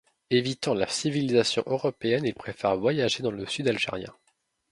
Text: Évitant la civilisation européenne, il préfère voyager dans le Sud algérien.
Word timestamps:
Évitant 0.31 0.73
la 0.73 0.87
civilisation 0.87 1.61
européenne, 1.67 2.25
il 2.25 2.33
préfère 2.33 2.75
voyager 2.75 3.21
dans 3.21 3.29
le 3.29 3.45
Sud 3.45 3.67
algérien. 3.67 4.11